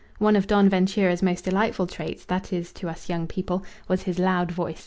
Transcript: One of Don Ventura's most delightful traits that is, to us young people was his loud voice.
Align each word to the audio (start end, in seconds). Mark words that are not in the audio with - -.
One 0.17 0.35
of 0.35 0.47
Don 0.47 0.67
Ventura's 0.67 1.21
most 1.21 1.45
delightful 1.45 1.85
traits 1.85 2.25
that 2.25 2.51
is, 2.51 2.73
to 2.73 2.89
us 2.89 3.07
young 3.07 3.27
people 3.27 3.63
was 3.87 4.01
his 4.01 4.17
loud 4.17 4.51
voice. 4.51 4.79